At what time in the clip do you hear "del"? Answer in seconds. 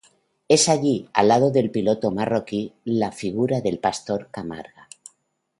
1.51-1.69, 3.61-3.77